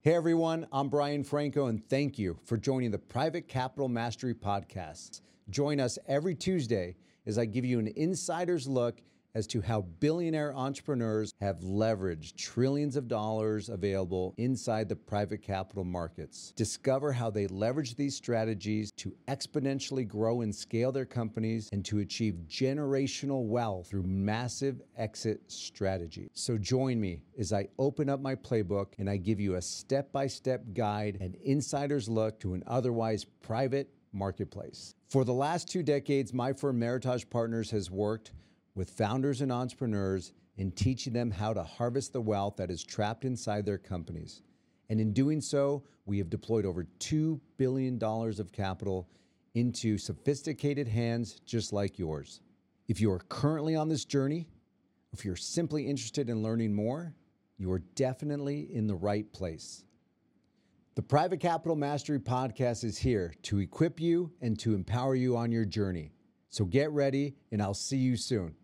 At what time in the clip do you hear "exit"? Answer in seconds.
24.96-25.40